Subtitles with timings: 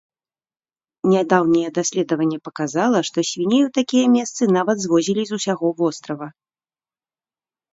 [1.11, 6.27] Нядаўняе даследаванне паказала, што свіней у такія месцы нават звозілі з усяго вострава.